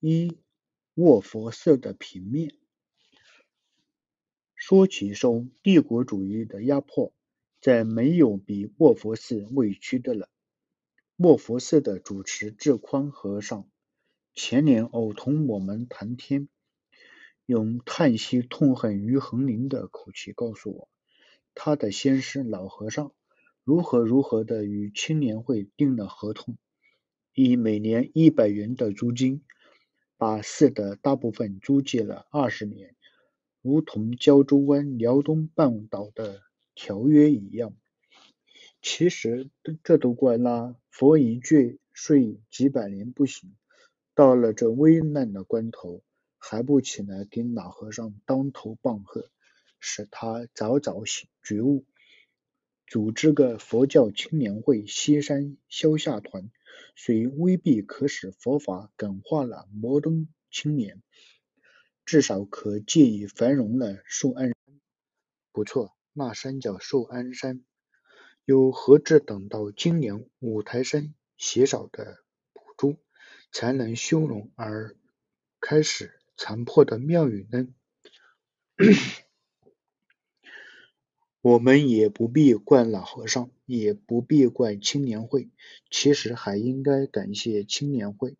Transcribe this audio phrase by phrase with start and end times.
[0.00, 0.36] 一、
[0.94, 2.52] 卧佛寺的平面。
[4.54, 7.14] 说起受帝国主义的压迫，
[7.62, 10.28] 再没有比卧佛寺委屈的了。
[11.16, 13.70] 卧佛寺的主持智宽和尚
[14.34, 16.48] 前年偶同我们谈天，
[17.46, 20.88] 用叹息痛恨于恒林的口气告诉我，
[21.54, 23.14] 他的先师老和尚
[23.64, 26.58] 如何如何的与青年会订了合同，
[27.32, 29.42] 以每年一百元的租金。
[30.18, 32.96] 把寺的大部分租借了二十年，
[33.60, 36.42] 如同胶州湾辽东半岛的
[36.74, 37.76] 条约一样。
[38.80, 39.50] 其实
[39.82, 43.54] 这都怪那佛一句睡几百年不醒，
[44.14, 46.02] 到了这危难的关头，
[46.38, 49.28] 还不起来给老和尚当头棒喝，
[49.80, 51.84] 使他早早醒觉悟，
[52.86, 56.50] 组织个佛教青年会西山消夏团。
[56.94, 61.02] 虽未必可使佛法感化了摩登青年，
[62.04, 64.56] 至少可借以繁荣了寿安山。
[65.52, 67.64] 不错，那山叫寿安山。
[68.44, 72.18] 又何止等到今年五台山邪少的
[72.52, 72.96] 补助，
[73.50, 74.96] 才能修容而
[75.60, 77.66] 开始残破的庙宇呢？
[81.48, 85.48] 我们也不必怪老和尚，也不必怪青年会，
[85.92, 88.34] 其实还应该感谢青年会。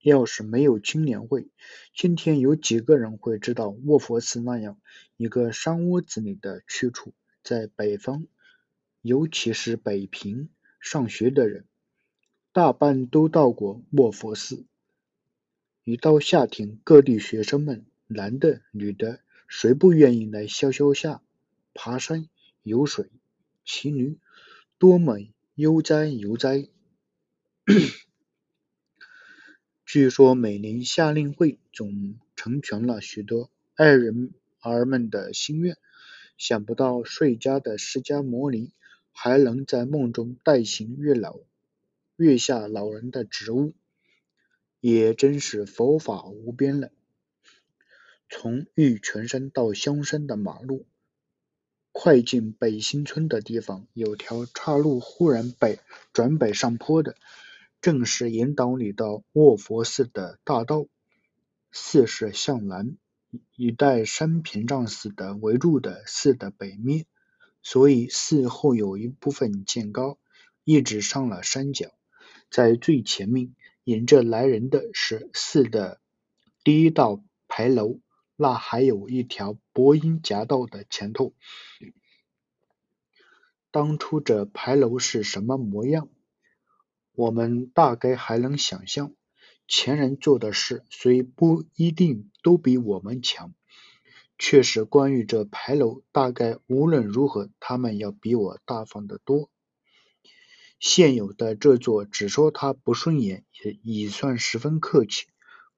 [0.00, 1.48] 要是没有青年会，
[1.92, 4.78] 今天有几个人会知道卧佛寺那样
[5.16, 7.14] 一个山窝子里的去处？
[7.42, 8.28] 在北方，
[9.02, 11.64] 尤其是北平上学的人，
[12.52, 14.64] 大半都到过卧佛寺。
[15.82, 19.18] 一到夏天，各地学生们，男的女的，
[19.48, 21.20] 谁不愿意来消消夏？
[21.80, 22.28] 爬山、
[22.64, 23.08] 游水、
[23.64, 24.18] 骑驴，
[24.78, 25.18] 多么
[25.54, 26.68] 悠哉悠哉！
[29.86, 35.78] 据说每年夏令会总成全了许多爱人儿们的心愿。
[36.36, 38.72] 想不到睡家的释迦摩尼
[39.12, 41.38] 还能在梦中代行月老、
[42.16, 43.72] 月下老人的职务，
[44.80, 46.90] 也真是佛法无边了。
[48.28, 50.84] 从玉泉山到香山的马路。
[52.00, 55.80] 快进北新村的地方，有条岔路，忽然北
[56.12, 57.16] 转北上坡的，
[57.80, 60.86] 正是引导你到卧佛寺的大道。
[61.72, 62.96] 寺是向南，
[63.56, 67.04] 以带山屏障似的围住的寺的北面，
[67.64, 70.18] 所以寺后有一部分渐高，
[70.62, 71.90] 一直上了山脚。
[72.48, 76.00] 在最前面迎着来人的是寺的
[76.62, 77.98] 第一道牌楼。
[78.40, 81.34] 那还有一条薄荫夹道的前头，
[83.72, 86.08] 当初这牌楼是什么模样，
[87.16, 89.12] 我们大概还能想象。
[89.66, 93.52] 前人做的事虽不一定都比我们强，
[94.38, 99.50] 却是关于这牌楼，大概无论如何，他们要比我大方得多。
[100.78, 105.26] 现有的这座，只说他不顺眼，也已算十分客气。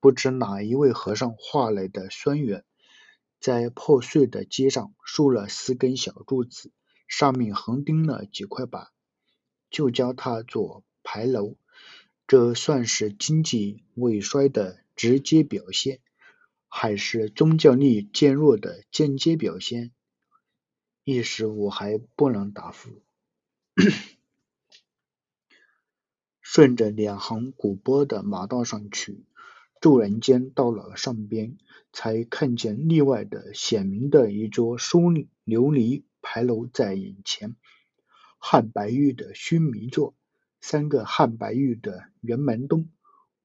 [0.00, 2.64] 不知哪一位和尚画来的酸圆，
[3.40, 6.72] 在破碎的街上竖了四根小柱子，
[7.08, 8.88] 上面横钉了几块板，
[9.70, 11.56] 就叫它做牌楼。
[12.26, 16.00] 这算是经济萎衰的直接表现，
[16.68, 19.92] 还是宗教力渐弱的间接表现？
[21.04, 23.02] 一时我还不能答复。
[26.40, 29.24] 顺着两行古波的马道上去。
[29.80, 31.58] 骤然间到了上边，
[31.92, 37.54] 才看见另外的显明的一座收琉璃牌楼在眼前，
[38.38, 40.14] 汉白玉的须弥座，
[40.60, 42.88] 三个汉白玉的圆门洞，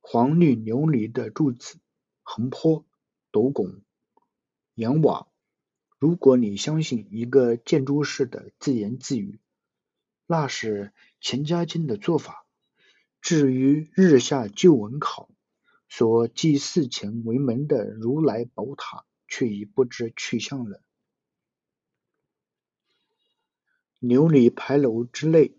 [0.00, 1.78] 黄绿琉璃的柱子，
[2.22, 2.86] 横坡、
[3.32, 3.80] 斗拱、
[4.74, 5.26] 檐瓦。
[5.98, 9.40] 如果你相信一个建筑师的自言自语，
[10.26, 12.46] 那是钱家金的做法。
[13.20, 15.28] 至于日下旧文考。
[15.90, 20.80] 所祭祀前为门的如来宝塔，却已不知去向了。
[24.00, 25.52] 琉璃牌楼之内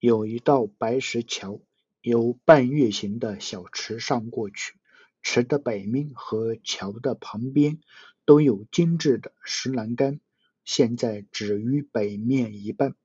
[0.00, 1.60] 有一道白石桥，
[2.02, 4.74] 由半月形的小池上过去。
[5.22, 7.78] 池的北面和桥的旁边
[8.24, 10.18] 都有精致的石栏杆，
[10.64, 12.96] 现在只于北面一半，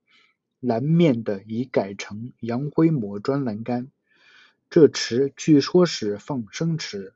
[0.58, 3.92] 南面的已改成洋灰抹砖栏杆。
[4.70, 7.14] 这池据说是放生池，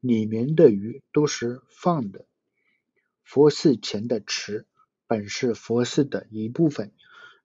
[0.00, 2.24] 里面的鱼都是放的。
[3.22, 4.64] 佛寺前的池
[5.06, 6.92] 本是佛寺的一部分，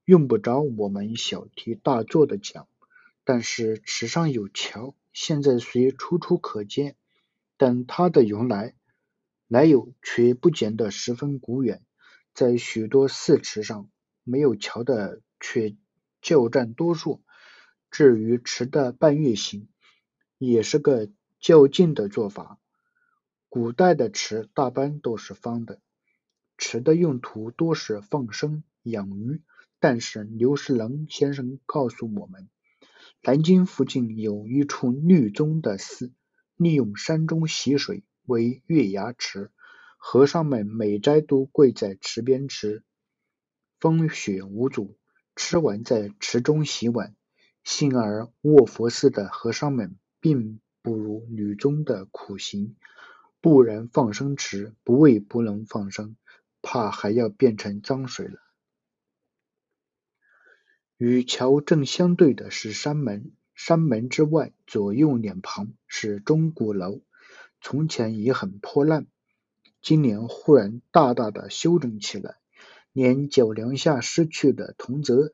[0.05, 2.69] 用不着我们小题大做的讲。
[3.25, 6.95] 但是池上有桥，现在虽楚楚可见，
[7.57, 8.75] 但它的由来
[9.49, 11.83] 来由却不见得十分古远。
[12.33, 13.89] 在许多寺池上，
[14.23, 15.75] 没有桥的却
[16.21, 17.21] 较占多数。
[17.91, 19.67] 至于池的半月形，
[20.37, 21.09] 也是个
[21.39, 22.59] 较近的做法。
[23.49, 25.81] 古代的池大半都是方的，
[26.57, 29.41] 池的用途多是放生、养鱼。
[29.81, 32.49] 但是刘世能先生告诉我们，
[33.23, 36.11] 南京附近有一处绿宗的寺，
[36.57, 39.51] 利用山中溪水为月牙池，
[39.97, 42.83] 和尚们每斋都跪在池边吃，
[43.79, 44.97] 风雪无阻，
[45.37, 47.15] 吃完在池中洗碗。
[47.71, 52.75] 幸而卧佛寺的和尚们并不如女中的苦行，
[53.41, 56.15] 不然放生池不为不能放生，
[56.63, 58.39] 怕还要变成脏水了。
[60.97, 67.01] 与桥正相对的是山门，山门之外左右两旁是钟鼓楼，
[67.61, 69.05] 从前也很破烂，
[69.79, 72.37] 今年忽然大大的修整起来，
[72.93, 75.33] 连脚梁下失去的铜则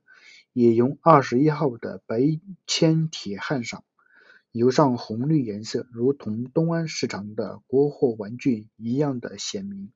[0.56, 3.84] 也用二十一号的白铅铁焊上，
[4.54, 9.92] 油上红绿颜色，如同东安市场的国货玩具一样的鲜明。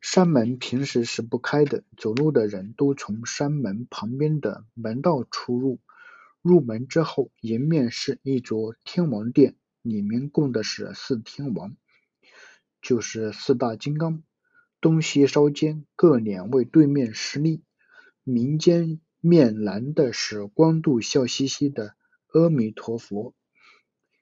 [0.00, 5.80] 山门平时是不开的，走路的人都从山门旁边的门道出入。
[6.40, 11.74] 入门之后，迎面是一座天王殿，里面供的是四天王，
[12.80, 14.22] 就是四大金刚。
[14.80, 17.64] 东西稍间各两位对面施立。
[18.26, 23.34] 民间面南的是光度笑嘻嘻的阿弥陀佛，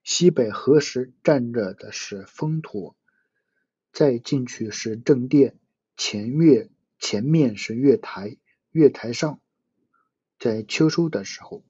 [0.04, 2.94] 西北合时站着的是风陀。
[3.92, 5.58] 再进去是正殿。
[5.96, 6.70] 前月
[7.00, 8.36] 前面是月台，
[8.70, 9.40] 月台上
[10.38, 11.64] 在秋收的时候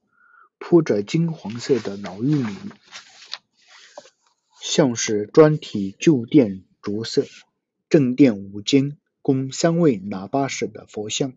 [0.59, 2.55] 铺着金黄色的老玉米，
[4.61, 7.25] 像是砖体旧殿着色。
[7.89, 11.33] 正殿五间供三位喇叭式的佛像，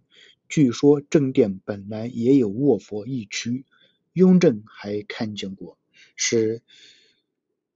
[0.50, 3.65] 据说正殿本来也有卧佛一区。
[4.13, 5.77] 雍正还看见过，
[6.15, 6.62] 是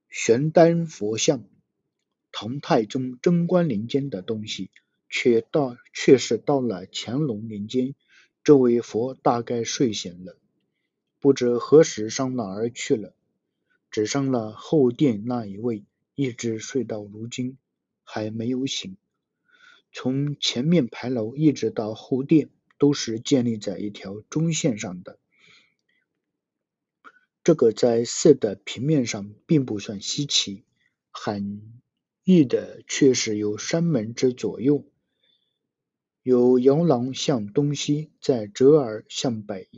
[0.10, 1.44] 玄丹佛像，
[2.32, 4.70] 唐太宗贞观年间的东西。
[5.12, 7.96] 却到却是到了乾隆年间，
[8.44, 10.38] 这位佛大概睡醒了，
[11.20, 13.16] 不知何时上哪儿去了，
[13.90, 15.84] 只剩了后殿那一位，
[16.14, 17.58] 一直睡到如今
[18.04, 18.98] 还没有醒。
[19.92, 25.20] 从前面牌楼一直到后殿，都是建立在一条中线上的，
[27.44, 30.64] 这个在寺的平面上并不算稀奇，
[31.12, 31.82] 很
[32.24, 34.86] 异的却是由山门之左右。
[36.24, 39.70] 有摇廊向东西，再折而向北，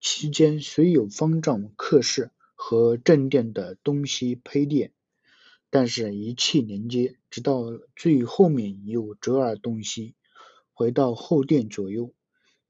[0.00, 4.92] 其间虽有方丈刻式和正殿的东西配殿，
[5.70, 7.62] 但是一气连接，直到
[7.96, 10.14] 最后面有折耳东西，
[10.74, 12.12] 回到后殿左右。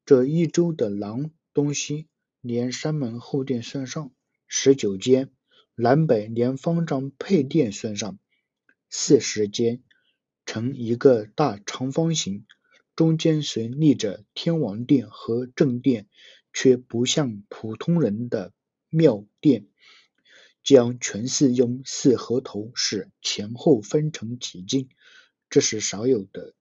[0.07, 2.07] 这一周的廊东西，
[2.41, 4.13] 连山门后殿算上，
[4.47, 5.31] 十九间；
[5.75, 8.19] 南北连方丈配殿算上，
[8.91, 9.83] 四十间，
[10.45, 12.47] 成一个大长方形。
[12.95, 16.07] 中间虽立着天王殿和正殿，
[16.53, 18.53] 却不像普通人的
[18.89, 19.67] 庙殿，
[20.63, 24.91] 将全寺用四合头式前后分成几进，
[25.51, 26.55] 这是少有的。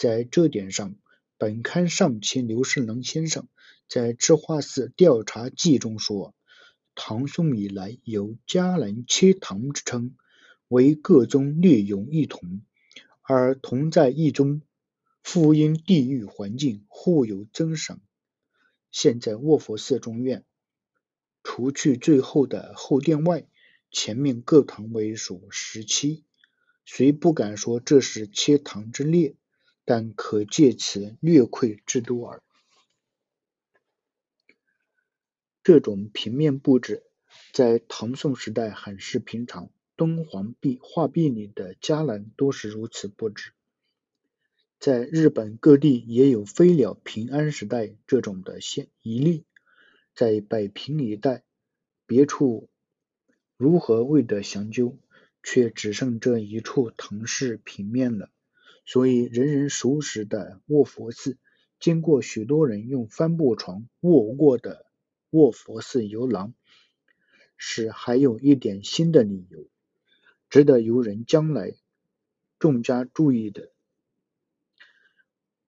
[0.00, 0.94] 在这点上，
[1.36, 3.48] 本刊上期刘世能先生
[3.86, 6.34] 在《智化寺调查记》中说，
[6.94, 10.16] 唐宋以来有嘉南切唐之称，
[10.68, 12.62] 为各宗略有异同，
[13.20, 14.62] 而同在一宗。
[15.22, 18.00] 复因地域环境互有增赏。
[18.90, 20.46] 现在卧佛寺中院，
[21.42, 23.46] 除去最后的后殿外，
[23.90, 26.24] 前面各堂为数十七。
[26.86, 29.34] 虽不敢说这是切堂之列，
[29.84, 32.42] 但可借此略窥之多耳。
[35.62, 37.04] 这种平面布置，
[37.52, 39.70] 在唐宋时代很是平常。
[39.96, 43.52] 敦煌壁画壁里的伽蓝都是如此布置。
[44.78, 49.44] 在日本各地也有飞鸟平安时代这种的现一例，
[50.14, 51.42] 在北平一带，
[52.06, 52.70] 别处
[53.58, 54.96] 如何未得详究，
[55.42, 58.30] 却只剩这一处唐式平面了。
[58.92, 61.38] 所以人人熟识的卧佛寺，
[61.78, 64.84] 经过许多人用帆布床卧过的
[65.30, 66.54] 卧佛寺游廊，
[67.56, 69.68] 是还有一点新的理由，
[70.48, 71.76] 值得游人将来
[72.58, 73.70] 重加注意的。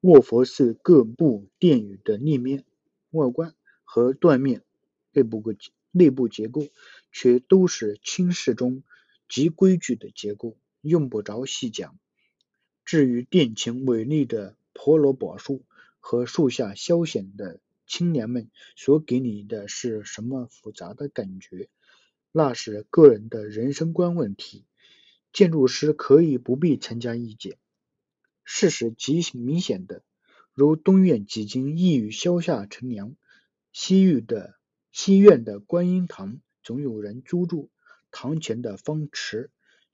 [0.00, 2.64] 卧佛寺各部殿宇的立面、
[3.12, 4.64] 外观和断面、
[5.12, 5.54] 内部个
[5.92, 6.62] 内部结构，
[7.12, 8.82] 却都是清室中
[9.28, 11.96] 极规矩的结构，用不着细讲。
[12.84, 15.62] 至于殿前伟丽的婆罗柏树
[16.00, 21.68] 和树下消闲的青年们所给你的是什么复杂的感觉，
[22.32, 24.64] 那是个人的人生观问题，
[25.32, 27.56] 建筑师可以不必参加意见。
[28.44, 30.02] 事实极明显的，
[30.52, 33.14] 如东院几经意欲消夏乘凉，
[33.72, 34.56] 西域的
[34.90, 37.70] 西院的观音堂总有人租住，
[38.10, 39.50] 堂前的方池，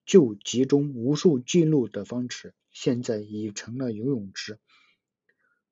[0.08, 4.58] 就集中无数记录的方池，现在已成了游泳池，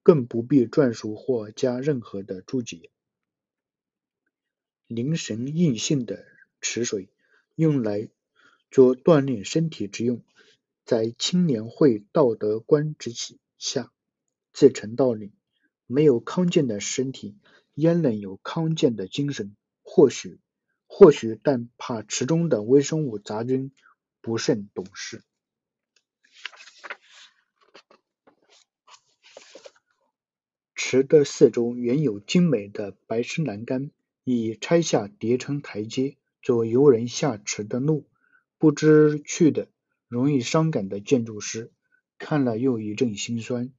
[0.02, 2.90] 更不必转述或加任何的注解。
[4.88, 6.26] 凝神印性的
[6.60, 7.08] 池水，
[7.54, 8.10] 用来
[8.70, 10.22] 做锻炼身体之用。
[10.84, 13.12] 在青年会道德观之
[13.56, 13.90] 下，
[14.52, 15.32] 自成道理。
[15.86, 17.38] 没有康健的身体，
[17.72, 19.56] 焉能有康健的精神？
[19.82, 20.38] 或许，
[20.86, 23.72] 或许，但怕池中的微生物杂菌
[24.26, 25.22] 不甚懂事。
[30.74, 33.92] 池的四周原有精美的白石栏杆，
[34.24, 38.08] 已拆下叠成台阶，做游人下池的路。
[38.58, 39.68] 不知趣的。
[40.08, 41.72] 容易伤感的建筑师
[42.18, 43.72] 看了又一阵心酸。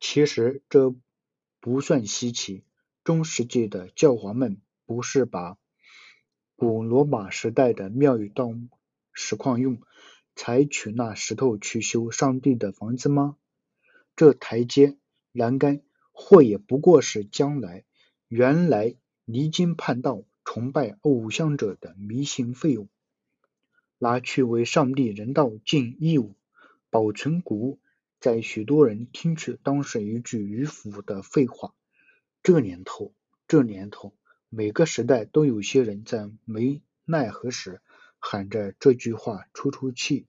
[0.00, 0.94] 其实这
[1.60, 2.64] 不算稀奇。
[3.04, 5.58] 中世纪的教皇们不是把
[6.56, 8.70] 古罗马时代的庙宇当
[9.12, 9.80] 石矿用，
[10.34, 13.36] 才取那石头去修上帝的房子吗？
[14.16, 14.96] 这台阶、
[15.32, 17.84] 栏杆，或也不过是将来
[18.28, 22.88] 原来离经叛道、崇拜偶像者的迷信废物。
[23.98, 26.34] 拿去为上帝人道尽义务，
[26.90, 27.80] 保存古物，
[28.20, 31.72] 在许多人听去当是一句迂腐的废话。
[32.42, 33.14] 这年头，
[33.46, 34.12] 这年头，
[34.48, 37.80] 每个时代都有些人在没奈何时
[38.24, 40.26] 喊着这句话出出气。